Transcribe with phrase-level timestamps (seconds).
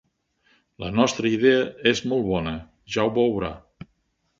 [0.83, 1.61] La nostra idea
[1.95, 2.59] és molt bona,
[2.97, 3.59] ja ho veurà.